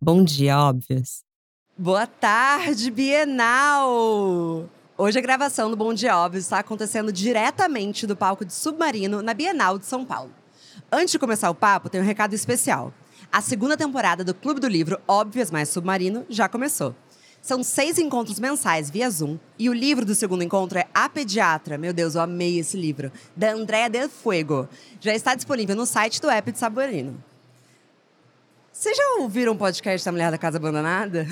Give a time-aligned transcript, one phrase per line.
[0.00, 1.24] Bom dia, óbvias.
[1.76, 4.68] Boa tarde, Bienal!
[4.96, 9.34] Hoje a gravação do Bom Dia Óbvio está acontecendo diretamente do palco de Submarino na
[9.34, 10.30] Bienal de São Paulo.
[10.92, 12.92] Antes de começar o papo, tem um recado especial.
[13.32, 16.94] A segunda temporada do Clube do Livro Óbvias Mais Submarino já começou.
[17.44, 21.76] São seis encontros mensais via Zoom e o livro do segundo encontro é A Pediatra.
[21.76, 23.12] Meu Deus, eu amei esse livro.
[23.36, 24.66] Da Andrea Del Fuego.
[24.98, 27.22] Já está disponível no site do app de Submarino.
[28.72, 31.26] Vocês já ouviram um podcast da Mulher da Casa Abandonada?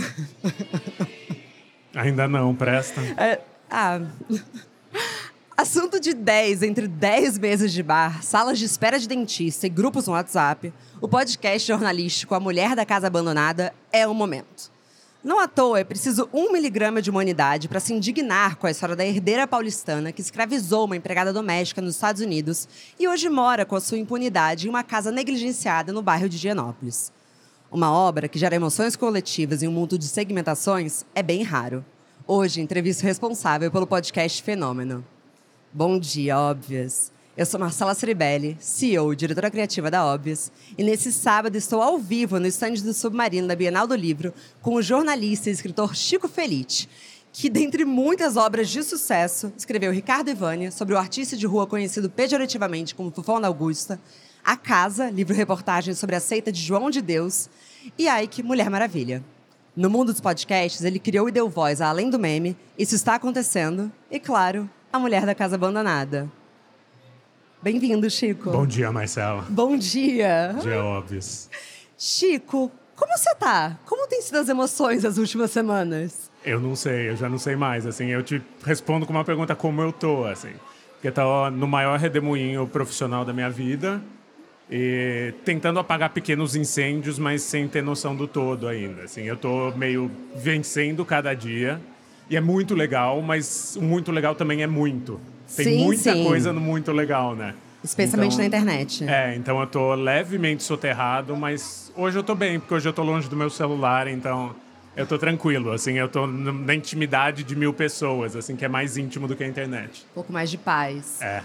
[1.97, 3.01] Ainda não, presta.
[3.17, 4.03] É, ah.
[5.57, 10.07] Assunto de 10 entre 10 mesas de bar, salas de espera de dentista e grupos
[10.07, 14.72] no WhatsApp, o podcast jornalístico A Mulher da Casa Abandonada é o momento.
[15.25, 18.97] Não à toa é preciso um miligrama de humanidade para se indignar com a história
[18.97, 22.67] da herdeira paulistana que escravizou uma empregada doméstica nos Estados Unidos
[22.99, 27.13] e hoje mora com a sua impunidade em uma casa negligenciada no bairro de Gianópolis.
[27.71, 31.85] Uma obra que gera emoções coletivas em um mundo de segmentações é bem raro.
[32.27, 35.05] Hoje, entrevisto responsável pelo podcast Fenômeno.
[35.73, 37.12] Bom dia, Óbvias.
[37.35, 41.97] Eu sou Marcela Ceribelli, CEO e diretora criativa da Óbvias, e nesse sábado estou ao
[41.99, 46.29] vivo no estande do Submarino da Bienal do Livro com o jornalista e escritor Chico
[46.29, 46.87] Felite,
[47.33, 52.11] que, dentre muitas obras de sucesso, escreveu Ricardo Ivânia sobre o artista de rua conhecido
[52.11, 53.99] pejorativamente como Fufão da Augusta,
[54.45, 57.49] A Casa, livro-reportagem sobre a seita de João de Deus,
[57.97, 59.25] e Ike, Mulher Maravilha.
[59.75, 63.15] No mundo dos podcasts, ele criou e deu voz a Além do Meme, Isso Está
[63.15, 66.31] Acontecendo, e, claro, A Mulher da Casa Abandonada.
[67.63, 68.51] Bem-vindo, Chico.
[68.51, 69.47] Bom dia, Marcela.
[69.49, 70.53] Bom dia.
[70.61, 71.21] Dia óbvio.
[71.97, 73.79] Chico, como você tá?
[73.87, 76.29] Como têm sido as emoções das últimas semanas?
[76.45, 77.87] Eu não sei, eu já não sei mais.
[77.87, 80.51] Assim, eu te respondo com uma pergunta como eu tô, assim.
[80.95, 84.03] Porque tá no maior redemoinho profissional da minha vida
[84.69, 89.05] e tentando apagar pequenos incêndios, mas sem ter noção do todo ainda.
[89.05, 91.81] Assim, eu tô meio vencendo cada dia
[92.29, 95.21] e é muito legal, mas o muito legal também é muito.
[95.55, 96.25] Tem Sim, muita sim.
[96.25, 97.55] coisa no muito legal, né?
[97.85, 99.05] Especialmente Então, na internet.
[99.05, 103.03] É, então eu tô levemente soterrado, mas hoje eu tô bem, porque hoje eu tô
[103.03, 104.55] longe do meu celular, então
[104.97, 108.97] eu tô tranquilo, assim, eu tô na intimidade de mil pessoas, assim, que é mais
[108.97, 110.07] íntimo do que a internet.
[110.13, 111.21] Um pouco mais de paz.
[111.21, 111.43] É.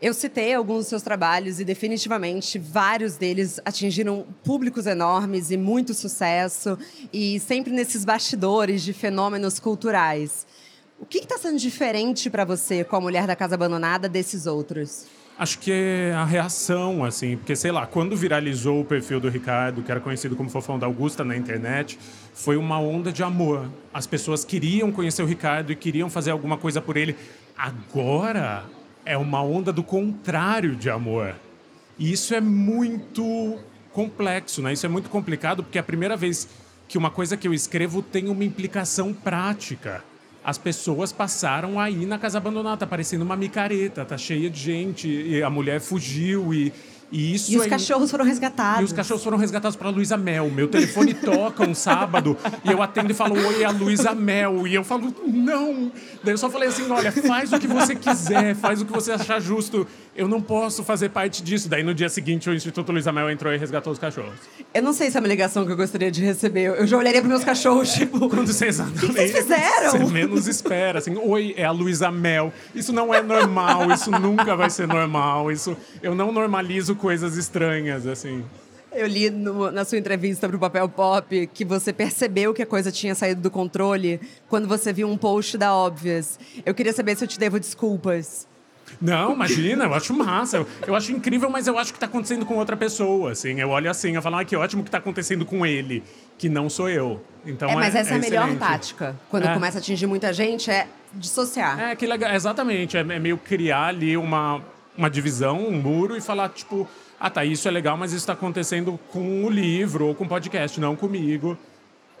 [0.00, 5.92] Eu citei alguns dos seus trabalhos e definitivamente vários deles atingiram públicos enormes e muito
[5.92, 6.78] sucesso
[7.12, 10.46] e sempre nesses bastidores de fenômenos culturais.
[11.00, 15.06] O que está sendo diferente para você com a Mulher da Casa Abandonada desses outros?
[15.38, 19.82] Acho que é a reação, assim, porque sei lá, quando viralizou o perfil do Ricardo,
[19.82, 21.98] que era conhecido como Fofão da Augusta na internet,
[22.34, 23.70] foi uma onda de amor.
[23.94, 27.16] As pessoas queriam conhecer o Ricardo e queriam fazer alguma coisa por ele.
[27.56, 28.64] Agora
[29.02, 31.34] é uma onda do contrário de amor.
[31.98, 33.58] E isso é muito
[33.90, 34.74] complexo, né?
[34.74, 36.46] Isso é muito complicado porque é a primeira vez
[36.86, 40.04] que uma coisa que eu escrevo tem uma implicação prática.
[40.50, 45.06] As pessoas passaram aí na casa abandonada, tá parecendo uma micareta, tá cheia de gente,
[45.08, 46.72] e a mulher fugiu e,
[47.12, 48.80] e isso E os é- cachorros foram resgatados.
[48.82, 50.50] e os cachorros foram resgatados pela Luísa Mel.
[50.50, 54.66] Meu telefone toca um sábado e eu atendo e falo, oi, é a Luísa Mel.
[54.66, 55.90] E eu falo, não.
[56.22, 59.12] Daí eu só falei assim, olha, faz o que você quiser, faz o que você
[59.12, 59.86] achar justo.
[60.14, 61.68] Eu não posso fazer parte disso.
[61.68, 64.34] Daí no dia seguinte o Instituto Luísa Mel entrou e resgatou os cachorros.
[64.74, 66.66] Eu não sei se é uma ligação que eu gostaria de receber.
[66.78, 68.28] Eu já olharia para meus cachorros, tipo.
[68.28, 68.76] Quando que vocês
[69.32, 69.90] fizeram?
[69.90, 70.98] Você menos espera.
[70.98, 72.52] Assim, oi, é a Luísa Mel.
[72.74, 75.50] Isso não é normal, isso nunca vai ser normal.
[75.50, 78.44] Isso, eu não normalizo coisas estranhas, assim.
[78.92, 82.66] Eu li no- na sua entrevista para o Papel Pop que você percebeu que a
[82.66, 86.38] coisa tinha saído do controle quando você viu um post da Óbvias.
[86.66, 88.48] Eu queria saber se eu te devo desculpas.
[89.00, 90.56] Não, imagina, eu acho massa.
[90.56, 93.60] Eu, eu acho incrível, mas eu acho que tá acontecendo com outra pessoa, assim.
[93.60, 96.02] Eu olho assim, eu falo, ah, que ótimo que tá acontecendo com ele,
[96.36, 97.22] que não sou eu.
[97.46, 98.58] Então é, mas essa é, a melhor excelente.
[98.58, 99.16] tática.
[99.30, 99.54] Quando É.
[99.54, 101.78] começa a atingir muita gente, é dissociar.
[101.80, 102.96] É, que legal, exatamente.
[102.96, 104.60] É, é meio criar ali uma,
[105.00, 106.86] uma divisão, um muro e falar, tipo,
[107.18, 110.28] ah, tá, isso é legal, mas isso tá acontecendo com o livro ou com o
[110.28, 111.56] podcast, não comigo.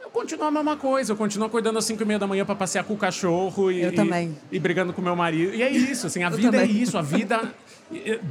[0.02, 2.54] Eu continuo a mesma coisa, eu continuo acordando às 5 e meia da manhã para
[2.54, 4.36] passear com o cachorro e, Eu e- também.
[4.50, 5.54] e brigando com meu marido.
[5.54, 6.82] E é isso, assim, a Eu vida é também.
[6.82, 7.54] isso, a vida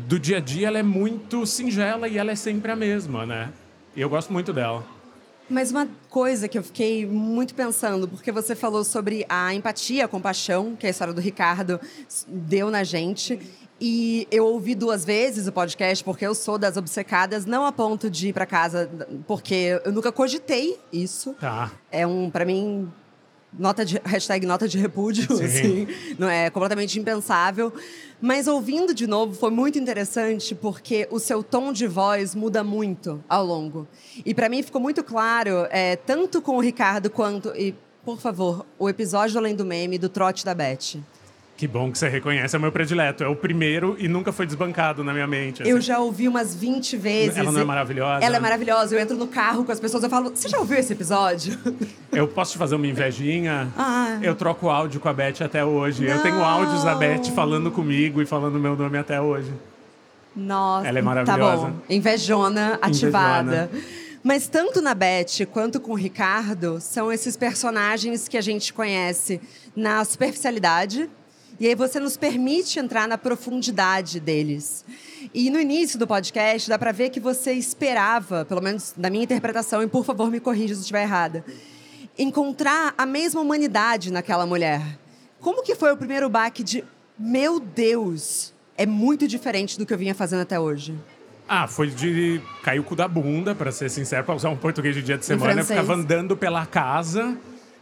[0.07, 3.49] do dia a dia ela é muito singela e ela é sempre a mesma, né?
[3.95, 4.83] E eu gosto muito dela.
[5.49, 10.07] Mas uma coisa que eu fiquei muito pensando, porque você falou sobre a empatia, a
[10.07, 11.79] compaixão, que a história do Ricardo
[12.27, 13.39] deu na gente.
[13.81, 18.09] E eu ouvi duas vezes o podcast, porque eu sou das obcecadas, não a ponto
[18.09, 18.89] de ir para casa,
[19.25, 21.33] porque eu nunca cogitei isso.
[21.39, 21.71] Tá.
[21.91, 22.91] É um, para mim,
[23.57, 25.45] nota de, hashtag nota de repúdio, Sim.
[25.45, 25.87] assim,
[26.17, 27.73] não é completamente impensável.
[28.21, 33.23] Mas ouvindo de novo foi muito interessante porque o seu tom de voz muda muito
[33.29, 33.87] ao longo.
[34.25, 37.73] E para mim ficou muito claro, é, tanto com o Ricardo quanto e
[38.03, 40.97] por favor, o episódio do Além do Meme do trote da Beth.
[41.59, 43.21] Que bom que você reconhece, é o meu predileto.
[43.21, 45.61] É o primeiro e nunca foi desbancado na minha mente.
[45.61, 45.69] assim.
[45.69, 47.35] Eu já ouvi umas 20 vezes.
[47.35, 48.23] Ela não é maravilhosa?
[48.25, 48.95] Ela é maravilhosa.
[48.95, 51.59] Eu entro no carro com as pessoas e falo: Você já ouviu esse episódio?
[52.13, 53.67] Eu posso te fazer uma invejinha?
[53.77, 54.17] Ah.
[54.21, 56.05] Eu troco áudio com a Beth até hoje.
[56.05, 56.45] Eu tenho Não.
[56.45, 59.51] áudios da Beth falando comigo e falando meu nome até hoje.
[60.33, 61.65] Nossa, Ela é Tá maravilhosa.
[61.67, 61.73] bom.
[61.89, 63.69] Invejona ativada.
[64.23, 69.41] Mas tanto na Beth quanto com o Ricardo, são esses personagens que a gente conhece
[69.75, 71.09] na superficialidade.
[71.59, 74.85] E aí você nos permite entrar na profundidade deles.
[75.33, 79.23] E no início do podcast, dá pra ver que você esperava, pelo menos na minha
[79.25, 81.43] interpretação, e por favor me corrija se estiver errada,
[82.17, 84.81] encontrar a mesma humanidade naquela mulher.
[85.41, 86.83] Como que foi o primeiro baque de,
[87.17, 90.95] meu Deus, é muito diferente do que eu vinha fazendo até hoje?
[91.47, 94.95] Ah, foi de cair o cu da bunda, pra ser sincero, pra usar um português
[94.95, 95.59] de dia de semana.
[95.61, 97.35] Eu ficava andando pela casa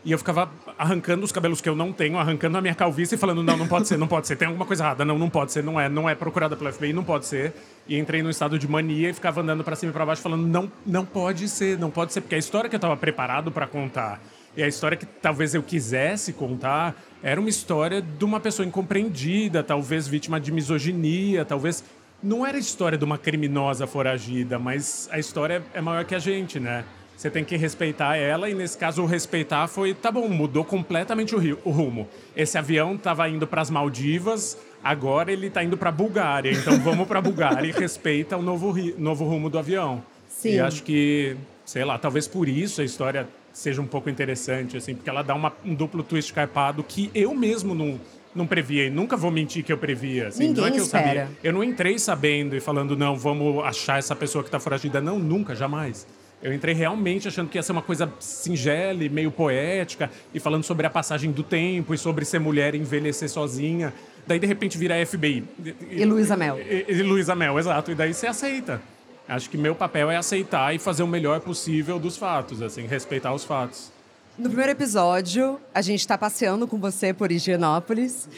[0.05, 3.17] e eu ficava arrancando os cabelos que eu não tenho, arrancando a minha calvície e
[3.17, 5.51] falando: não, não pode ser, não pode ser, tem alguma coisa errada, não, não pode
[5.51, 7.53] ser, não é, não é procurada pelo FBI, não pode ser.
[7.87, 10.47] E entrei num estado de mania e ficava andando pra cima e pra baixo falando:
[10.47, 13.65] não, não pode ser, não pode ser, porque a história que eu tava preparado pra
[13.65, 14.21] contar
[14.57, 19.63] e a história que talvez eu quisesse contar era uma história de uma pessoa incompreendida,
[19.63, 21.83] talvez vítima de misoginia, talvez.
[22.23, 26.19] Não era a história de uma criminosa foragida, mas a história é maior que a
[26.19, 26.83] gente, né?
[27.17, 31.33] Você tem que respeitar ela, e nesse caso, o respeitar foi, tá bom, mudou completamente
[31.35, 32.07] o, rio- o rumo.
[32.35, 36.51] Esse avião estava indo para as Maldivas, agora ele está indo para Bulgária.
[36.51, 40.03] Então vamos para Bulgária e respeita o novo, ri- novo rumo do avião.
[40.29, 40.53] Sim.
[40.57, 41.35] E acho que,
[41.65, 45.33] sei lá, talvez por isso a história seja um pouco interessante, assim, porque ela dá
[45.33, 47.99] uma- um duplo twist carpado que eu mesmo não,
[48.35, 48.85] não previa.
[48.85, 50.27] E nunca vou mentir que eu previa.
[50.27, 51.05] Assim, não é Ninguém que eu espera.
[51.07, 51.29] sabia.
[51.43, 55.01] Eu não entrei sabendo e falando, não, vamos achar essa pessoa que está foragida.
[55.01, 56.05] Não, nunca, jamais.
[56.41, 60.63] Eu entrei realmente achando que ia ser uma coisa singela e meio poética, e falando
[60.63, 63.93] sobre a passagem do tempo e sobre ser mulher e envelhecer sozinha.
[64.27, 65.43] Daí, de repente, vira FBI.
[65.89, 66.59] E Luísa Mel.
[66.59, 67.91] E, e Luísa Mel, exato.
[67.91, 68.81] E daí você aceita.
[69.27, 73.33] Acho que meu papel é aceitar e fazer o melhor possível dos fatos, assim, respeitar
[73.33, 73.91] os fatos.
[74.37, 78.29] No primeiro episódio, a gente está passeando com você por Higienópolis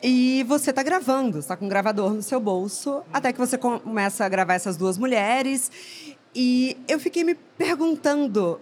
[0.00, 4.24] e você está gravando, está com um gravador no seu bolso, até que você começa
[4.24, 6.07] a gravar essas duas mulheres.
[6.40, 8.60] E eu fiquei me perguntando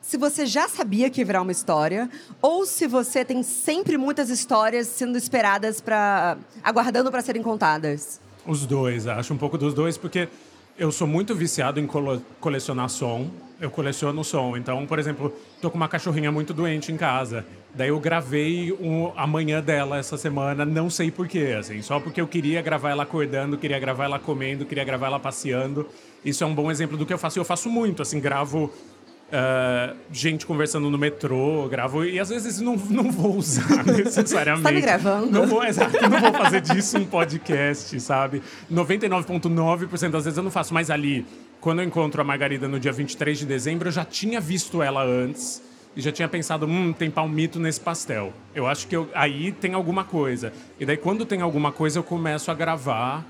[0.00, 2.10] se você já sabia que virar uma história
[2.42, 8.20] ou se você tem sempre muitas histórias sendo esperadas para aguardando para serem contadas.
[8.44, 10.28] Os dois, acho um pouco dos dois, porque
[10.76, 11.86] eu sou muito viciado em
[12.40, 13.30] colecionar som.
[13.60, 14.56] Eu coleciono som.
[14.56, 17.46] Então, por exemplo, tô com uma cachorrinha muito doente em casa.
[17.74, 22.20] Daí eu gravei um, a manhã dela essa semana, não sei porquê, assim, só porque
[22.20, 25.86] eu queria gravar ela acordando, queria gravar ela comendo, queria gravar ela passeando.
[26.24, 27.38] Isso é um bom exemplo do que eu faço.
[27.38, 28.72] E eu faço muito, assim, gravo
[29.30, 34.64] ah, gente conversando no metrô, gravo e às vezes não, não vou usar necessariamente.
[34.64, 35.30] Tá me gravando?
[35.30, 38.42] Não vou, exato, eu não vou fazer disso um podcast, sabe?
[38.72, 41.26] 99,9% das vezes eu não faço, mas ali,
[41.60, 45.04] quando eu encontro a Margarida no dia 23 de dezembro, eu já tinha visto ela
[45.04, 45.62] antes
[45.94, 48.32] e já tinha pensado, hum, tem palmito nesse pastel.
[48.54, 50.52] Eu acho que eu- aí tem alguma coisa.
[50.80, 53.26] E daí, quando tem alguma coisa, eu começo a gravar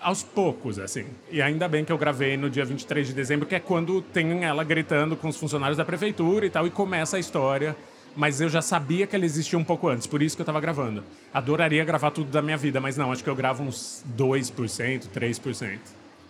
[0.00, 1.06] aos poucos, assim.
[1.30, 4.44] E ainda bem que eu gravei no dia 23 de dezembro, que é quando tem
[4.44, 7.76] ela gritando com os funcionários da prefeitura e tal, e começa a história.
[8.16, 10.60] Mas eu já sabia que ela existia um pouco antes, por isso que eu tava
[10.60, 11.04] gravando.
[11.32, 15.78] Adoraria gravar tudo da minha vida, mas não, acho que eu gravo uns 2%, 3%.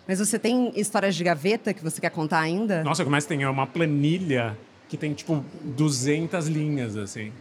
[0.07, 2.83] Mas você tem histórias de gaveta que você quer contar ainda?
[2.83, 3.43] Nossa, como é que tem?
[3.43, 4.57] É uma planilha
[4.87, 7.31] que tem, tipo, 200 linhas, assim.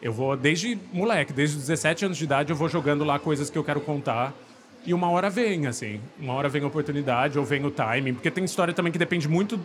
[0.00, 3.48] Eu vou, desde moleque, desde os 17 anos de idade, eu vou jogando lá coisas
[3.48, 4.34] que eu quero contar.
[4.86, 6.00] E uma hora vem, assim.
[6.18, 8.14] Uma hora vem a oportunidade ou vem o timing.
[8.14, 9.58] Porque tem história também que depende muito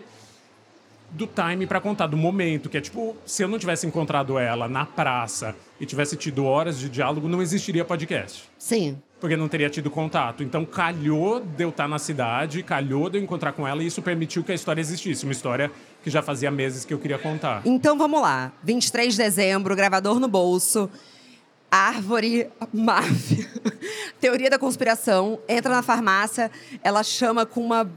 [1.11, 2.69] do time pra contar, do momento.
[2.69, 6.79] Que é tipo, se eu não tivesse encontrado ela na praça e tivesse tido horas
[6.79, 8.97] de diálogo, não existiria podcast Sim.
[9.19, 10.43] porque não teria tido contato.
[10.43, 14.01] Então, calhou de eu estar na cidade, calhou de eu encontrar com ela, e isso
[14.01, 15.23] permitiu que a história existisse.
[15.25, 15.71] Uma história
[16.03, 17.61] que já fazia meses que eu queria contar.
[17.65, 18.51] Então vamos lá.
[18.63, 20.89] 23 de dezembro, gravador no bolso.
[21.71, 23.47] Árvore máfia.
[24.19, 25.39] Teoria da conspiração.
[25.47, 26.49] Entra na farmácia,
[26.83, 27.89] ela chama com uma.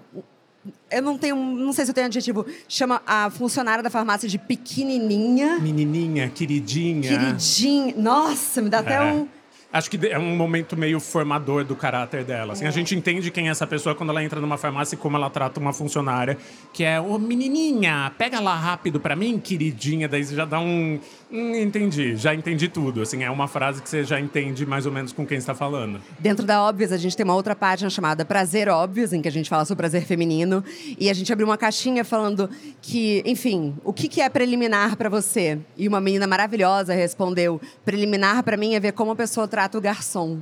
[0.91, 1.35] Eu não tenho.
[1.37, 2.47] Não sei se eu tenho adjetivo.
[2.69, 5.59] Chama a funcionária da farmácia de pequenininha.
[5.59, 7.09] Menininha, queridinha.
[7.19, 7.95] Queridinha.
[7.97, 9.03] Nossa, me dá até É.
[9.13, 9.27] um.
[9.73, 12.53] Acho que é um momento meio formador do caráter dela.
[12.53, 15.17] Assim, A gente entende quem é essa pessoa quando ela entra numa farmácia e como
[15.17, 16.37] ela trata uma funcionária,
[16.73, 20.09] que é, ô menininha, pega lá rápido pra mim, queridinha.
[20.09, 21.01] Daí você já dá um,
[21.33, 23.01] Hum, entendi, já entendi tudo.
[23.01, 25.99] Assim, é uma frase que você já entende mais ou menos com quem está falando.
[26.19, 29.33] Dentro da Óbvias, a gente tem uma outra página chamada Prazer Óbvios, em que a
[29.33, 30.63] gente fala sobre prazer feminino.
[30.99, 32.51] E a gente abriu uma caixinha falando
[32.83, 35.59] que, enfim, o que, que é preliminar para você?
[35.75, 39.81] E uma menina maravilhosa respondeu: preliminar para mim é ver como a pessoa trata o
[39.81, 40.41] garçom.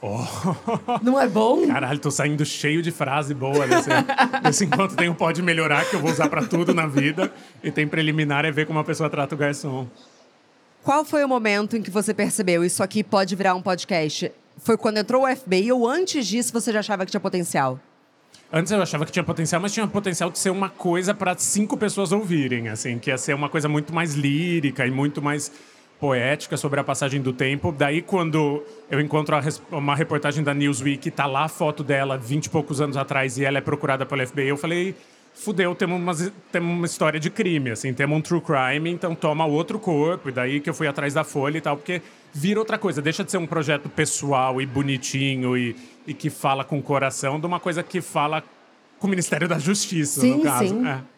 [0.00, 0.20] Oh.
[1.02, 1.66] Não é bom?
[1.66, 3.88] Caralho, tô saindo cheio de frase boa nesse,
[4.44, 7.32] nesse enquanto tem o pode melhorar, que eu vou usar para tudo na vida.
[7.62, 9.86] E tem preliminar é ver como a pessoa trata o garçom.
[10.82, 14.30] Qual foi o momento em que você percebeu isso aqui pode virar um podcast?
[14.58, 17.80] Foi quando entrou o FBI ou antes disso você já achava que tinha potencial?
[18.52, 21.76] Antes eu achava que tinha potencial, mas tinha potencial de ser uma coisa para cinco
[21.76, 25.50] pessoas ouvirem, assim, que ia ser uma coisa muito mais lírica e muito mais
[26.04, 27.72] poética sobre a passagem do tempo.
[27.72, 29.34] Daí, quando eu encontro
[29.72, 33.44] uma reportagem da Newsweek, tá lá a foto dela, 20 e poucos anos atrás, e
[33.46, 34.94] ela é procurada pelo FBI, eu falei,
[35.32, 39.46] fudeu, temos uma, temos uma história de crime, assim, temos um true crime, então toma
[39.46, 42.02] outro corpo, e daí que eu fui atrás da Folha e tal, porque
[42.34, 45.74] vira outra coisa, deixa de ser um projeto pessoal e bonitinho e,
[46.06, 48.44] e que fala com o coração, de uma coisa que fala
[48.98, 50.68] com o Ministério da Justiça, sim, no caso.
[50.68, 50.86] Sim.
[50.86, 51.13] É.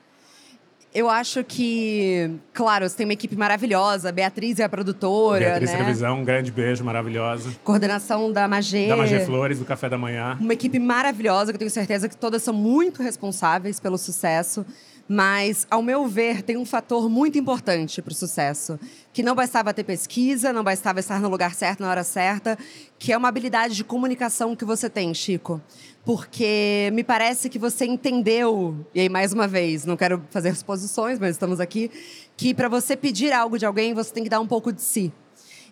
[0.97, 5.77] Eu acho que, claro, você tem uma equipe maravilhosa, Beatriz é a produtora, Beatriz né?
[5.77, 7.51] Televisão, um grande beijo, maravilhosa.
[7.63, 8.89] Coordenação da Magê.
[8.89, 10.39] Da Magê Flores, do Café da Manhã.
[10.41, 14.65] Uma equipe maravilhosa, que eu tenho certeza que todas são muito responsáveis pelo sucesso.
[15.09, 18.79] Mas, ao meu ver, tem um fator muito importante para o sucesso,
[19.13, 22.59] que não bastava ter pesquisa, não bastava estar no lugar certo na hora certa,
[22.99, 25.61] que é uma habilidade de comunicação que você tem, Chico.
[26.05, 31.19] Porque me parece que você entendeu, e aí mais uma vez, não quero fazer exposições,
[31.19, 31.91] mas estamos aqui,
[32.37, 35.13] que para você pedir algo de alguém, você tem que dar um pouco de si.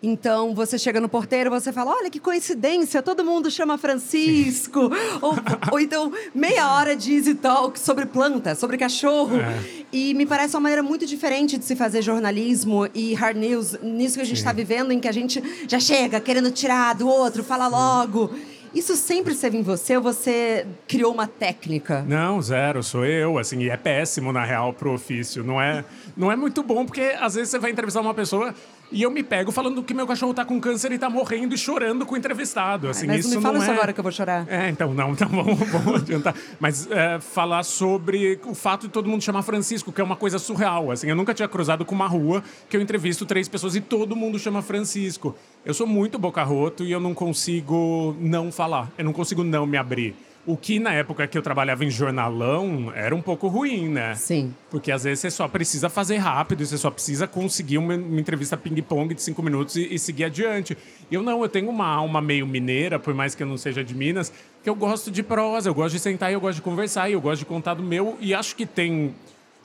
[0.02, 4.90] Então, você chega no porteiro, você fala: olha que coincidência, todo mundo chama Francisco.
[5.20, 5.34] ou,
[5.72, 9.38] ou, então, meia hora de easy talk sobre planta, sobre cachorro.
[9.38, 9.84] É.
[9.92, 14.16] E me parece uma maneira muito diferente de se fazer jornalismo e hard news, nisso
[14.16, 17.44] que a gente está vivendo, em que a gente já chega querendo tirar do outro,
[17.44, 18.30] fala logo.
[18.74, 22.04] Isso sempre esteve em você ou você criou uma técnica?
[22.08, 25.44] Não, zero, sou eu, assim, e é péssimo na real pro ofício.
[25.44, 25.84] Não é,
[26.16, 28.52] não é muito bom porque às vezes você vai entrevistar uma pessoa
[28.90, 31.58] e eu me pego falando que meu cachorro tá com câncer e tá morrendo e
[31.58, 32.88] chorando com o entrevistado.
[32.88, 33.74] Assim, Ai, mas isso não me fala não isso é...
[33.74, 34.46] agora que eu vou chorar.
[34.48, 36.34] É, então não, então vamos, vamos adiantar.
[36.60, 40.38] Mas é, falar sobre o fato de todo mundo chamar Francisco, que é uma coisa
[40.38, 40.90] surreal.
[40.90, 44.14] Assim, eu nunca tinha cruzado com uma rua que eu entrevisto três pessoas e todo
[44.14, 45.34] mundo chama Francisco.
[45.64, 48.92] Eu sou muito boca-roto e eu não consigo não falar.
[48.96, 50.14] Eu não consigo não me abrir.
[50.46, 54.14] O que na época que eu trabalhava em jornalão era um pouco ruim, né?
[54.14, 54.54] Sim.
[54.70, 58.54] Porque às vezes você só precisa fazer rápido, você só precisa conseguir uma, uma entrevista
[58.54, 60.76] ping-pong de cinco minutos e, e, seguir adiante.
[61.10, 63.94] Eu não, eu tenho uma alma meio mineira, por mais que eu não seja de
[63.94, 64.30] Minas,
[64.62, 67.14] que eu gosto de prosa, eu gosto de sentar e eu gosto de conversar, e
[67.14, 69.14] eu gosto de contar do meu, e acho que tem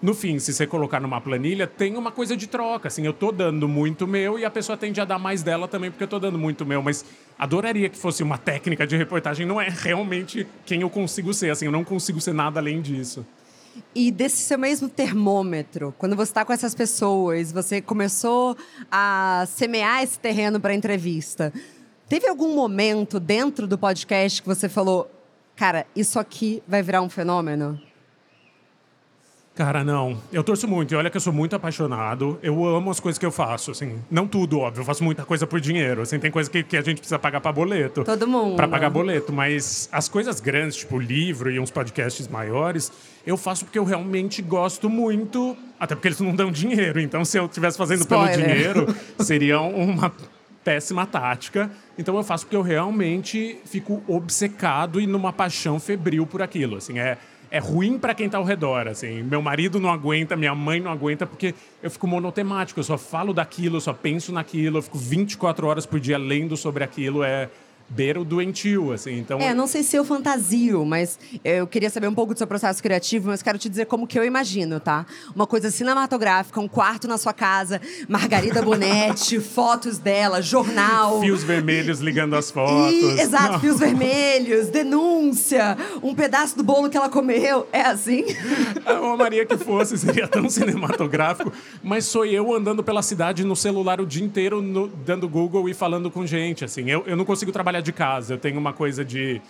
[0.02, 2.88] no fim, se você colocar numa planilha, tem uma coisa de troca.
[2.88, 5.92] Assim, eu tô dando muito meu e a pessoa tende a dar mais dela também,
[5.92, 6.82] porque eu tô dando muito meu.
[6.82, 7.04] Mas
[7.38, 9.46] adoraria que fosse uma técnica de reportagem.
[9.46, 11.50] Não é realmente quem eu consigo ser.
[11.50, 13.26] Assim, eu não consigo ser nada além disso.
[13.94, 18.56] E desse seu mesmo termômetro, quando você está com essas pessoas, você começou
[18.90, 21.54] a semear esse terreno para entrevista.
[22.08, 25.12] Teve algum momento dentro do podcast que você falou,
[25.56, 27.80] cara, isso aqui vai virar um fenômeno?
[29.60, 30.18] Cara, não.
[30.32, 30.94] Eu torço muito.
[30.94, 32.40] E olha que eu sou muito apaixonado.
[32.42, 34.00] Eu amo as coisas que eu faço, assim.
[34.10, 34.80] Não tudo, óbvio.
[34.80, 36.02] Eu faço muita coisa por dinheiro.
[36.02, 38.06] Assim, tem coisa que, que a gente precisa pagar para boleto.
[38.06, 38.56] Todo mundo.
[38.56, 39.34] Para pagar boleto.
[39.34, 42.90] Mas as coisas grandes, tipo livro e uns podcasts maiores,
[43.28, 45.58] eu faço porque eu realmente gosto muito.
[45.78, 47.02] Até porque eles não dão dinheiro.
[47.02, 48.38] Então, se eu estivesse fazendo Spoiler.
[48.38, 50.10] pelo dinheiro, seria uma
[50.64, 51.70] péssima tática.
[52.00, 56.78] Então eu faço porque eu realmente fico obcecado e numa paixão febril por aquilo.
[56.78, 57.18] Assim, é
[57.52, 59.24] é ruim para quem está ao redor, assim.
[59.24, 63.34] Meu marido não aguenta, minha mãe não aguenta, porque eu fico monotemático, eu só falo
[63.34, 67.50] daquilo, eu só penso naquilo, eu fico 24 horas por dia lendo sobre aquilo, é
[67.90, 69.18] beira o doentio, assim.
[69.18, 69.40] Então...
[69.40, 72.82] É, não sei se eu fantasio, mas eu queria saber um pouco do seu processo
[72.82, 75.06] criativo, mas quero te dizer como que eu imagino, tá?
[75.36, 81.20] Uma coisa cinematográfica, um quarto na sua casa, Margarida Bonetti, fotos dela, jornal.
[81.22, 82.94] Fios vermelhos ligando as fotos.
[82.94, 83.60] E, exato, não.
[83.60, 87.68] fios vermelhos, denúncia, um pedaço do bolo que ela comeu.
[87.72, 88.26] É assim?
[88.86, 91.52] A Maria que fosse, seria tão cinematográfico,
[91.84, 95.74] mas sou eu andando pela cidade no celular o dia inteiro, no, dando Google e
[95.74, 96.90] falando com gente, assim.
[96.90, 98.34] Eu, eu não consigo trabalhar trabalhar de casa.
[98.34, 99.42] Eu tenho uma coisa de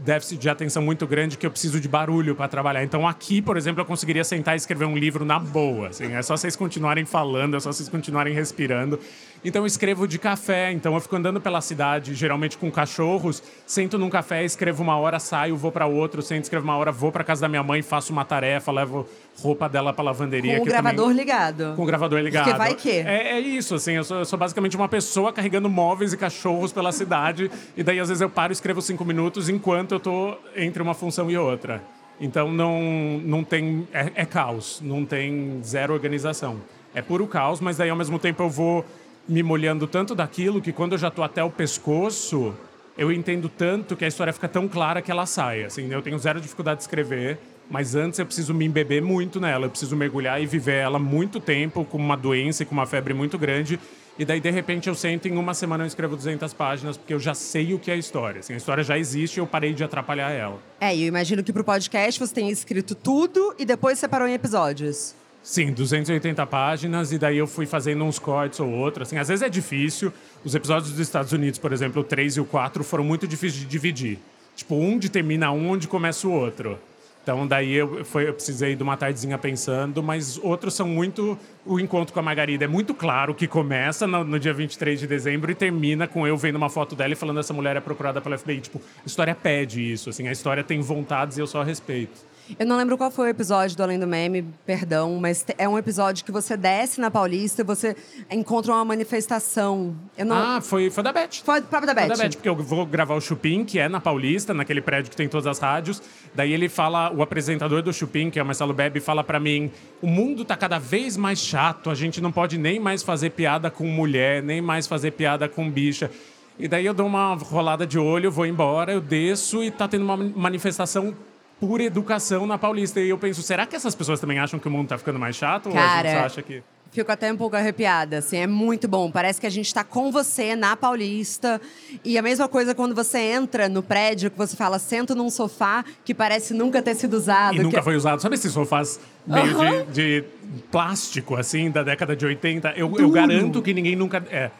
[0.00, 2.82] déficit de atenção muito grande que eu preciso de barulho para trabalhar.
[2.82, 5.88] Então aqui, por exemplo, eu conseguiria sentar e escrever um livro na boa.
[5.88, 8.98] Assim, é só vocês continuarem falando, é só vocês continuarem respirando.
[9.44, 10.72] Então eu escrevo de café.
[10.72, 15.18] Então eu fico andando pela cidade, geralmente com cachorros, sento num café, escrevo uma hora,
[15.18, 18.12] saio, vou para outro, sento, escrevo uma hora, vou para casa da minha mãe, faço
[18.12, 19.06] uma tarefa, levo
[19.40, 20.56] roupa dela pra lavanderia.
[20.56, 21.18] Com o gravador também...
[21.18, 21.74] ligado.
[21.76, 22.44] Com o gravador ligado.
[22.44, 22.90] Porque vai que.
[22.90, 26.72] É, é isso, assim, eu sou, eu sou basicamente uma pessoa carregando móveis e cachorros
[26.72, 30.36] pela cidade, e daí às vezes eu paro e escrevo cinco minutos enquanto eu tô
[30.54, 31.82] entre uma função e outra.
[32.20, 33.86] Então não, não tem.
[33.92, 36.56] É, é caos, não tem zero organização.
[36.94, 38.84] É puro caos, mas daí ao mesmo tempo eu vou
[39.28, 42.54] me molhando tanto daquilo que quando eu já tô até o pescoço,
[42.96, 45.64] eu entendo tanto que a história fica tão clara que ela sai.
[45.64, 49.66] Assim, eu tenho zero dificuldade de escrever, mas antes eu preciso me embeber muito nela,
[49.66, 53.12] eu preciso mergulhar e viver ela muito tempo com uma doença e com uma febre
[53.12, 53.78] muito grande.
[54.18, 57.20] E daí, de repente, eu sento em uma semana eu escrevo 200 páginas, porque eu
[57.20, 58.40] já sei o que é a história.
[58.40, 60.58] Assim, a história já existe e eu parei de atrapalhar ela.
[60.80, 64.32] É, e eu imagino que pro podcast você tenha escrito tudo e depois separou em
[64.32, 65.14] episódios.
[65.42, 69.06] Sim, 280 páginas, e daí eu fui fazendo uns cortes ou outros.
[69.06, 70.12] Assim, às vezes é difícil.
[70.42, 73.60] Os episódios dos Estados Unidos, por exemplo, o 3 e o 4, foram muito difíceis
[73.60, 74.18] de dividir.
[74.56, 76.78] Tipo, um de termina um, onde começa o outro.
[77.26, 81.36] Então, daí eu, foi, eu precisei de uma tardezinha pensando, mas outros são muito.
[81.64, 85.08] O encontro com a Margarida é muito claro que começa no, no dia 23 de
[85.08, 88.20] dezembro e termina com eu vendo uma foto dela e falando essa mulher é procurada
[88.20, 88.60] pela FBI.
[88.60, 92.24] Tipo, a história pede isso, assim, a história tem vontades e eu só respeito.
[92.58, 95.76] Eu não lembro qual foi o episódio do Além do Meme, perdão, mas é um
[95.76, 97.96] episódio que você desce na Paulista e você
[98.30, 99.96] encontra uma manifestação.
[100.16, 100.36] Não...
[100.36, 101.42] Ah, foi, foi da Beth.
[101.44, 102.06] Foi próprio da Beth.
[102.06, 105.10] Foi da Beth, porque eu vou gravar o Chupim, que é na Paulista, naquele prédio
[105.10, 106.00] que tem todas as rádios.
[106.34, 109.70] Daí ele fala, o apresentador do Chupim, que é o Marcelo Bebe, fala para mim:
[110.00, 113.70] o mundo tá cada vez mais chato, a gente não pode nem mais fazer piada
[113.70, 116.10] com mulher, nem mais fazer piada com bicha.
[116.58, 120.04] E daí eu dou uma rolada de olho, vou embora, eu desço e tá tendo
[120.04, 121.14] uma manifestação
[121.60, 123.00] por educação na Paulista.
[123.00, 125.36] E eu penso, será que essas pessoas também acham que o mundo tá ficando mais
[125.36, 125.70] chato?
[125.70, 126.62] Cara, ou a gente acha que.
[126.92, 129.10] Fico até um pouco arrepiada, assim, é muito bom.
[129.10, 131.60] Parece que a gente está com você na Paulista.
[132.02, 135.84] E a mesma coisa quando você entra no prédio, que você fala, sento num sofá
[136.04, 137.54] que parece nunca ter sido usado.
[137.56, 137.78] E nunca que...
[137.80, 138.22] é foi usado.
[138.22, 139.84] Sabe esses sofás meio Aham.
[139.92, 140.24] de, de
[140.70, 142.70] plástico, assim, da década de 80?
[142.76, 144.24] Eu, eu garanto que ninguém nunca.
[144.30, 144.50] É.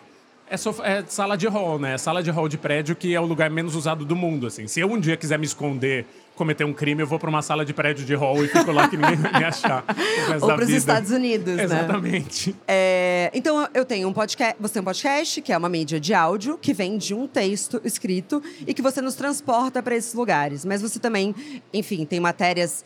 [0.49, 1.97] É, sof- é sala de hall, né?
[1.99, 4.67] Sala de hall de prédio que é o lugar menos usado do mundo, assim.
[4.69, 7.65] Se eu um dia quiser me esconder, cometer um crime, eu vou para uma sala
[7.65, 9.83] de prédio de hall e fico lá que ninguém vai me achar.
[10.41, 10.71] Ou para os.
[10.71, 11.65] Estados Unidos, né?
[11.65, 12.55] Exatamente.
[12.69, 14.55] É, então, eu tenho um podcast.
[14.61, 17.81] Você tem um podcast, que é uma mídia de áudio, que vem de um texto
[17.83, 20.65] escrito e que você nos transporta para esses lugares.
[20.65, 21.35] Mas você também,
[21.73, 22.85] enfim, tem matérias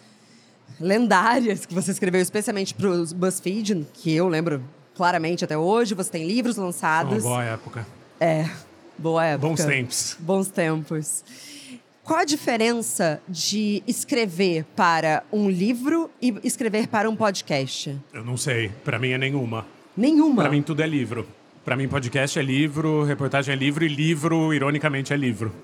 [0.80, 4.62] lendárias que você escreveu especialmente para o BuzzFeed, que eu lembro
[4.94, 5.94] claramente até hoje.
[5.94, 7.24] Você tem livros Uma lançados.
[7.24, 7.86] boa época.
[8.20, 8.48] É,
[8.96, 9.48] boa época.
[9.48, 10.16] Bons tempos.
[10.20, 11.24] Bons tempos.
[12.10, 17.96] Qual a diferença de escrever para um livro e escrever para um podcast?
[18.12, 18.68] Eu não sei.
[18.84, 19.64] Para mim é nenhuma.
[19.96, 20.42] Nenhuma.
[20.42, 21.24] Para mim tudo é livro.
[21.64, 25.54] Para mim podcast é livro, reportagem é livro e livro, ironicamente, é livro.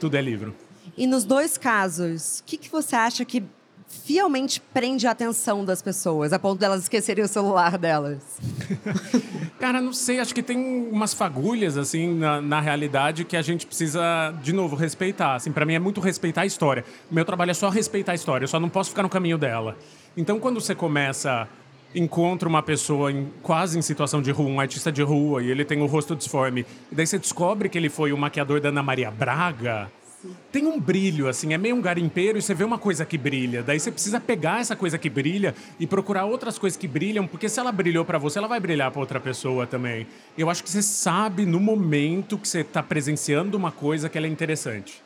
[0.00, 0.54] Tudo é livro.
[0.96, 3.44] E nos dois casos, o que, que você acha que
[3.86, 8.22] fielmente prende a atenção das pessoas, a ponto delas esquecerem o celular delas?
[9.58, 13.66] Cara, não sei, acho que tem umas fagulhas, assim, na, na realidade que a gente
[13.66, 15.34] precisa, de novo, respeitar.
[15.34, 16.84] Assim, para mim é muito respeitar a história.
[17.10, 19.76] Meu trabalho é só respeitar a história, eu só não posso ficar no caminho dela.
[20.16, 21.48] Então, quando você começa,
[21.94, 25.64] encontra uma pessoa em, quase em situação de rua, um artista de rua, e ele
[25.64, 28.82] tem o rosto disforme, e daí você descobre que ele foi o maquiador da Ana
[28.82, 29.90] Maria Braga.
[30.52, 33.62] Tem um brilho, assim, é meio um garimpeiro e você vê uma coisa que brilha.
[33.62, 37.48] Daí você precisa pegar essa coisa que brilha e procurar outras coisas que brilham, porque
[37.48, 40.06] se ela brilhou pra você, ela vai brilhar pra outra pessoa também.
[40.36, 44.26] Eu acho que você sabe no momento que você tá presenciando uma coisa que ela
[44.26, 45.02] é interessante.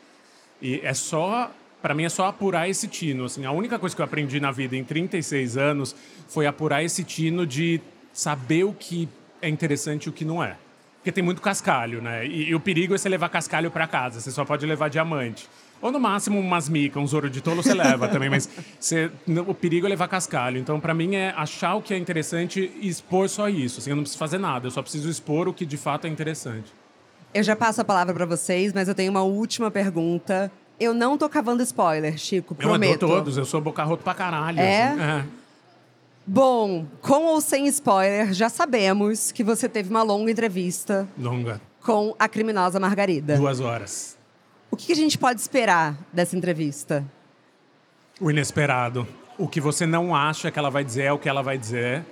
[0.61, 3.43] E é só, Pra mim é só apurar esse tino, assim.
[3.43, 5.95] A única coisa que eu aprendi na vida em 36 anos
[6.27, 7.81] foi apurar esse tino de
[8.13, 9.09] saber o que
[9.41, 10.57] é interessante e o que não é.
[11.01, 12.27] Porque tem muito cascalho, né?
[12.27, 14.21] E, e o perigo é você levar cascalho pra casa.
[14.21, 15.49] Você só pode levar diamante.
[15.81, 18.47] Ou no máximo umas micas, uns ouro de tolo você leva também, mas
[18.79, 19.09] você,
[19.47, 20.59] o perigo é levar cascalho.
[20.59, 23.79] Então, pra mim, é achar o que é interessante e expor só isso.
[23.79, 26.09] Assim, eu não preciso fazer nada, eu só preciso expor o que de fato é
[26.09, 26.71] interessante.
[27.33, 30.51] Eu já passo a palavra pra vocês, mas eu tenho uma última pergunta.
[30.79, 33.05] Eu não tô cavando spoiler, Chico, Eu prometo.
[33.05, 34.59] adoro todos, eu sou boca rota pra caralho.
[34.59, 34.83] É?
[34.83, 35.01] assim.
[35.01, 35.40] é.
[36.25, 41.59] Bom, com ou sem spoiler, já sabemos que você teve uma longa entrevista Longa.
[41.83, 43.37] com a criminosa Margarida.
[43.37, 44.17] Duas horas.
[44.69, 47.03] O que a gente pode esperar dessa entrevista?
[48.19, 49.07] O inesperado.
[49.37, 52.05] O que você não acha que ela vai dizer é o que ela vai dizer.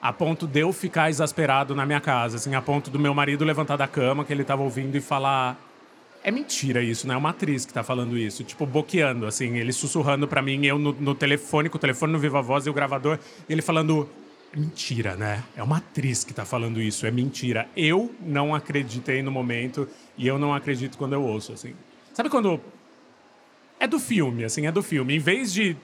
[0.00, 2.36] A ponto de eu ficar exasperado na minha casa.
[2.36, 5.58] Assim, a ponto do meu marido levantar da cama, que ele tava ouvindo, e falar...
[6.24, 7.12] É mentira isso, né?
[7.12, 8.42] É uma atriz que tá falando isso.
[8.42, 9.58] Tipo, boqueando, assim.
[9.58, 12.70] Ele sussurrando pra mim, eu no, no telefone, com o telefone no Viva Voz e
[12.70, 13.18] o gravador.
[13.48, 14.08] E ele falando...
[14.52, 15.44] É mentira, né?
[15.54, 17.06] É uma atriz que tá falando isso.
[17.06, 17.68] É mentira.
[17.76, 19.86] Eu não acreditei no momento.
[20.16, 21.74] E eu não acredito quando eu ouço, assim.
[22.14, 22.60] Sabe quando...
[23.78, 25.16] É do filme, assim, é do filme.
[25.16, 25.76] Em vez de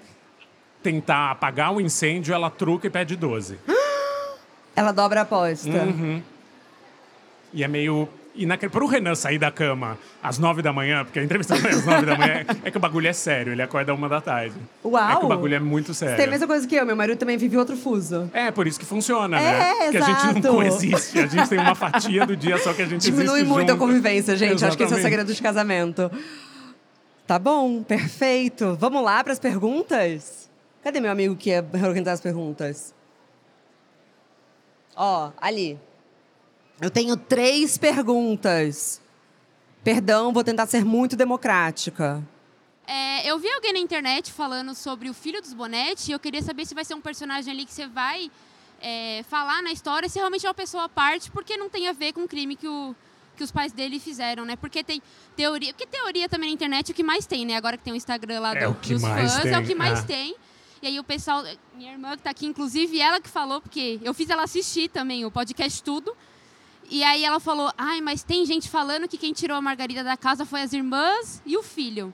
[0.83, 3.59] tentar apagar o incêndio, ela truca e pede 12.
[4.75, 5.69] Ela dobra a aposta.
[5.69, 6.23] Uhum.
[7.53, 8.09] E é meio.
[8.33, 11.71] E naquele, pro Renan sair da cama às nove da manhã, porque a entrevista é
[11.71, 14.55] às nove da manhã, é que o bagulho é sério, ele acorda uma da tarde.
[14.85, 15.11] Uau!
[15.11, 16.17] É que o bagulho é muito sério.
[16.17, 18.31] Tem a mesma coisa que eu, meu marido também vive outro fuso.
[18.33, 19.75] É, por isso que funciona, É, né?
[19.85, 20.41] Porque a gente exato.
[20.41, 23.71] não coexiste, a gente tem uma fatia do dia só que a gente Diminui muito
[23.71, 23.85] a junto.
[23.85, 24.65] convivência, gente.
[24.65, 25.03] Acho que esse é o Exatamente.
[25.03, 26.11] segredo de casamento.
[27.27, 28.77] Tá bom, perfeito.
[28.79, 30.49] Vamos lá para as perguntas?
[30.85, 32.95] Cadê meu amigo que ia organizar as perguntas?
[34.97, 35.79] Ó, ali.
[36.81, 39.01] Eu tenho três perguntas.
[39.85, 42.23] Perdão, vou tentar ser muito democrática.
[42.87, 46.43] É, eu vi alguém na internet falando sobre o filho dos Bonetti e eu queria
[46.43, 48.31] saber se vai ser um personagem ali que você vai
[48.81, 51.93] é, falar na história, se realmente é uma pessoa à parte, porque não tem a
[51.93, 52.95] ver com o crime que, o-
[53.37, 54.57] que os pais dele fizeram, né?
[54.57, 55.01] Porque tem
[55.37, 55.73] teoria.
[55.73, 57.57] Porque teoria também na internet é o que mais tem, né?
[57.57, 59.59] Agora que tem o Instagram lá É do- o que dos mais fãs, tem, é
[59.59, 60.03] o que mais é.
[60.03, 60.35] tem.
[60.83, 61.45] E aí o pessoal.
[61.75, 65.25] Minha irmã que tá aqui, inclusive, ela que falou, porque eu fiz ela assistir também
[65.27, 66.17] o podcast tudo.
[66.91, 70.17] E aí ela falou: ai, mas tem gente falando que quem tirou a Margarida da
[70.17, 72.13] casa foi as irmãs e o filho.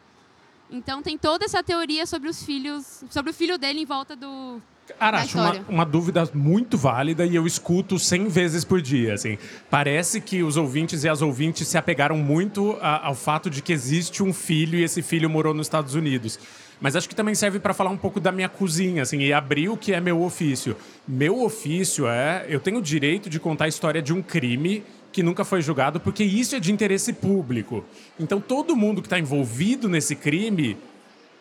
[0.70, 4.60] Então tem toda essa teoria sobre os filhos, sobre o filho dele em volta do.
[5.00, 9.14] Cara, acho uma, uma dúvida muito válida e eu escuto 100 vezes por dia.
[9.14, 9.36] Assim.
[9.68, 13.72] Parece que os ouvintes e as ouvintes se apegaram muito a- ao fato de que
[13.72, 16.38] existe um filho e esse filho morou nos Estados Unidos.
[16.80, 19.68] Mas acho que também serve para falar um pouco da minha cozinha, assim, e abrir
[19.68, 20.76] o que é meu ofício.
[21.06, 25.22] Meu ofício é, eu tenho o direito de contar a história de um crime que
[25.22, 27.84] nunca foi julgado, porque isso é de interesse público.
[28.20, 30.76] Então todo mundo que está envolvido nesse crime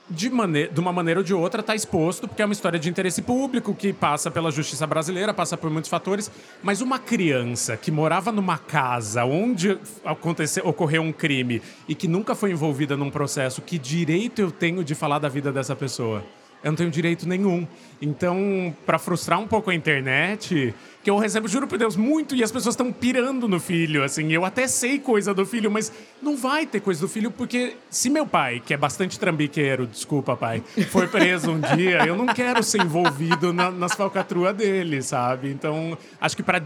[0.10, 2.90] de, mane- de uma maneira ou de outra está exposto, porque é uma história de
[2.90, 6.30] interesse público que passa pela justiça brasileira, passa por muitos fatores.
[6.62, 12.36] Mas uma criança que morava numa casa onde aconteceu, ocorreu um crime e que nunca
[12.36, 16.24] foi envolvida num processo, que direito eu tenho de falar da vida dessa pessoa?
[16.66, 17.68] Eu não tenho direito nenhum.
[18.02, 20.74] Então, para frustrar um pouco a internet,
[21.04, 24.34] que eu recebo, juro por Deus, muito, e as pessoas estão pirando no filho, assim.
[24.34, 28.10] Eu até sei coisa do filho, mas não vai ter coisa do filho, porque se
[28.10, 32.64] meu pai, que é bastante trambiqueiro, desculpa, pai, for preso um dia, eu não quero
[32.64, 35.52] ser envolvido na, nas falcatruas dele, sabe?
[35.52, 36.60] Então, acho que para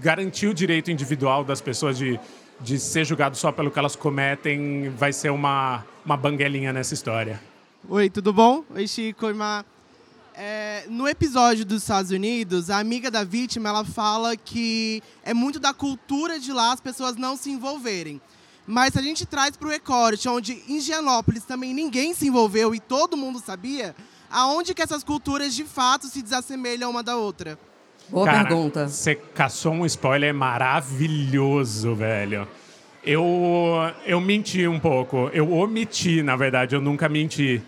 [0.00, 2.18] garantir o direito individual das pessoas de,
[2.62, 7.38] de ser julgado só pelo que elas cometem, vai ser uma, uma banguelinha nessa história.
[7.86, 8.64] Oi, tudo bom?
[8.74, 9.62] Oi, Chico, Irmã.
[10.34, 15.60] É, no episódio dos Estados Unidos, a amiga da vítima ela fala que é muito
[15.60, 18.22] da cultura de lá as pessoas não se envolverem.
[18.66, 22.74] Mas se a gente traz para o recorte, onde em Gianópolis também ninguém se envolveu
[22.74, 23.94] e todo mundo sabia,
[24.30, 27.58] aonde que essas culturas de fato se desassemelham uma da outra?
[28.08, 28.88] Boa Cara, pergunta.
[28.88, 32.48] Você caçou um spoiler maravilhoso, velho.
[33.04, 33.22] Eu,
[34.06, 35.28] eu menti um pouco.
[35.34, 37.62] Eu omiti, na verdade, eu nunca menti.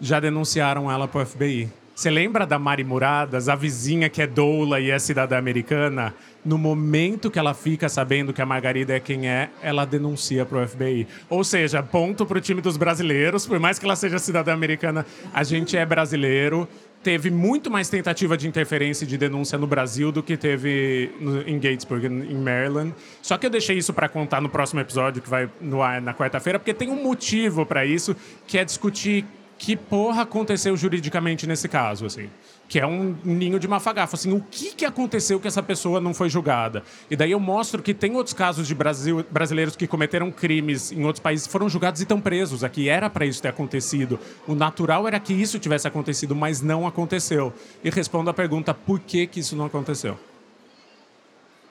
[0.00, 1.68] Já denunciaram ela pro FBI.
[1.94, 6.14] Você lembra da Mari Muradas, a vizinha que é doula e é cidadã americana?
[6.44, 10.66] No momento que ela fica sabendo que a Margarida é quem é, ela denuncia pro
[10.68, 11.08] FBI.
[11.30, 15.42] Ou seja, ponto pro time dos brasileiros, por mais que ela seja cidadã americana, a
[15.42, 16.68] gente é brasileiro.
[17.02, 21.40] Teve muito mais tentativa de interferência e de denúncia no Brasil do que teve no-
[21.48, 22.92] em Gatesburg, em Maryland.
[23.22, 26.12] Só que eu deixei isso para contar no próximo episódio, que vai no ar na
[26.12, 28.14] quarta-feira, porque tem um motivo para isso,
[28.46, 29.24] que é discutir
[29.58, 32.28] que porra aconteceu juridicamente nesse caso, assim.
[32.68, 34.16] Que é um ninho de mafagafa.
[34.16, 36.82] Assim, o que, que aconteceu que essa pessoa não foi julgada?
[37.10, 41.04] E daí eu mostro que tem outros casos de Brasil, brasileiros que cometeram crimes em
[41.04, 42.64] outros países, foram julgados e estão presos.
[42.64, 44.18] Aqui era para isso ter acontecido.
[44.46, 47.52] O natural era que isso tivesse acontecido, mas não aconteceu.
[47.82, 50.18] E respondo a pergunta, por que, que isso não aconteceu?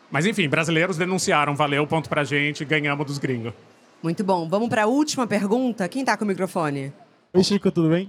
[0.10, 3.54] Mas enfim, brasileiros denunciaram, valeu, ponto pra gente, ganhamos dos gringos.
[4.02, 4.48] Muito bom.
[4.48, 5.88] Vamos para a última pergunta.
[5.90, 6.94] Quem tá com o microfone?
[7.36, 8.08] Oi, Chico, tudo bem?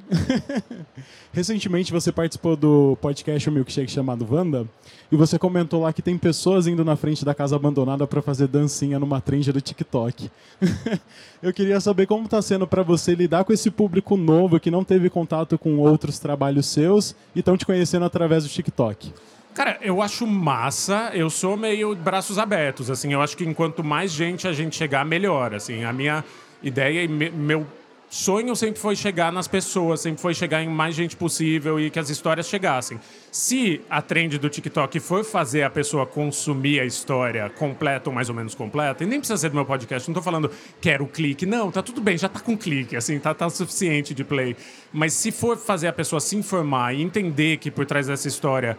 [1.35, 4.67] Recentemente você participou do podcast O Milkshake chamado Wanda
[5.11, 8.47] e você comentou lá que tem pessoas indo na frente da casa abandonada para fazer
[8.47, 10.31] dancinha numa trend do TikTok.
[11.43, 14.85] Eu queria saber como está sendo para você lidar com esse público novo que não
[14.85, 19.13] teve contato com outros trabalhos seus e estão te conhecendo através do TikTok.
[19.55, 21.11] Cara, eu acho massa.
[21.15, 23.13] Eu sou meio braços abertos, assim.
[23.13, 25.83] Eu acho que enquanto mais gente a gente chegar, melhor, assim.
[25.83, 26.23] A minha
[26.63, 27.67] ideia e me- meu
[28.09, 31.99] sonho sempre foi chegar nas pessoas, sempre foi chegar em mais gente possível e que
[31.99, 33.01] as histórias chegassem.
[33.33, 38.29] Se a trend do TikTok for fazer a pessoa consumir a história completa ou mais
[38.29, 41.45] ou menos completa, e nem precisa ser do meu podcast, não tô falando quero clique,
[41.45, 44.57] não, tá tudo bem, já tá com clique, assim, tá, tá suficiente de play.
[44.93, 48.79] Mas se for fazer a pessoa se informar e entender que por trás dessa história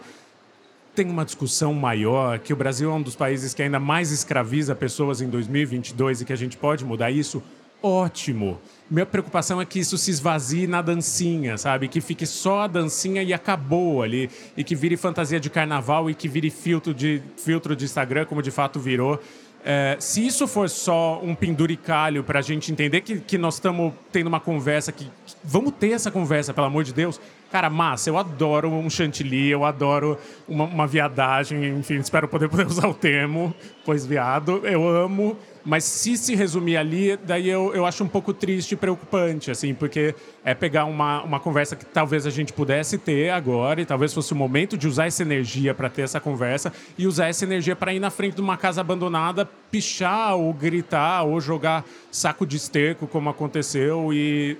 [0.94, 4.74] tem uma discussão maior, que o Brasil é um dos países que ainda mais escraviza
[4.74, 7.40] pessoas em 2022 e que a gente pode mudar isso,
[7.82, 8.60] ótimo.
[8.90, 11.88] Minha preocupação é que isso se esvazie na dancinha, sabe?
[11.88, 14.30] Que fique só a dancinha e acabou ali.
[14.56, 18.42] E que vire fantasia de carnaval e que vire filtro de, filtro de Instagram, como
[18.42, 19.20] de fato virou.
[19.64, 23.92] É, se isso for só um penduricalho para a gente entender que, que nós estamos
[24.12, 27.20] tendo uma conversa, que, que, vamos ter essa conversa, pelo amor de Deus.
[27.50, 32.66] Cara, massa, eu adoro um chantilly, eu adoro uma, uma viadagem, enfim, espero poder, poder
[32.66, 35.36] usar o termo, pois viado, eu amo.
[35.64, 39.74] Mas se se resumir ali, daí eu, eu acho um pouco triste e preocupante, assim,
[39.74, 44.14] porque é pegar uma, uma conversa que talvez a gente pudesse ter agora, e talvez
[44.14, 47.76] fosse o momento de usar essa energia para ter essa conversa, e usar essa energia
[47.76, 52.56] para ir na frente de uma casa abandonada, pichar ou gritar ou jogar saco de
[52.56, 54.56] esterco, como aconteceu, e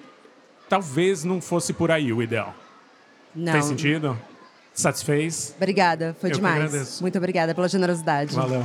[0.69, 2.55] talvez não fosse por aí o ideal.
[3.35, 3.53] Não.
[3.53, 4.19] Tem sentido?
[4.75, 5.55] Satisfez?
[5.57, 7.01] Obrigada, foi Eu demais.
[7.01, 8.35] Muito obrigada pela generosidade.
[8.35, 8.65] Valeu.